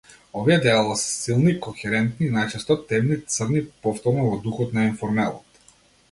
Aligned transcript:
Овие 0.39 0.55
дела 0.61 0.95
се 1.01 1.09
силни, 1.17 1.51
кохерентни 1.65 2.29
и 2.29 2.31
најчесто 2.37 2.77
темни, 2.91 3.17
црни, 3.33 3.61
повторно 3.89 4.25
во 4.31 4.39
духот 4.47 4.73
на 4.79 4.87
енформелот. 4.93 5.61